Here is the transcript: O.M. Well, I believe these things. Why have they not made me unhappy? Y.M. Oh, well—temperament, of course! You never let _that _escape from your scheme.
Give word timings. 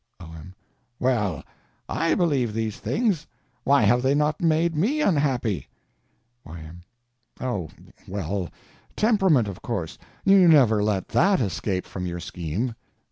O.M. 0.19 0.55
Well, 0.99 1.43
I 1.87 2.15
believe 2.15 2.55
these 2.55 2.77
things. 2.77 3.27
Why 3.63 3.83
have 3.83 4.01
they 4.01 4.15
not 4.15 4.41
made 4.41 4.75
me 4.75 4.99
unhappy? 4.99 5.67
Y.M. 6.43 6.81
Oh, 7.39 7.69
well—temperament, 8.07 9.47
of 9.47 9.61
course! 9.61 9.99
You 10.25 10.47
never 10.47 10.83
let 10.83 11.09
_that 11.09 11.37
_escape 11.37 11.85
from 11.85 12.07
your 12.07 12.19
scheme. 12.19 12.73